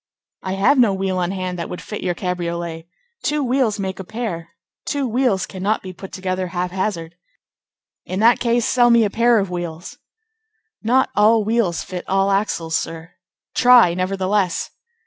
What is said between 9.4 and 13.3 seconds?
wheels." "Not all wheels fit all axles, sir."